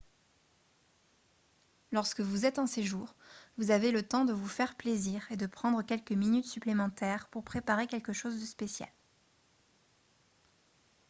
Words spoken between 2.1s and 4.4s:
vous êtes en séjour vous avez le temps de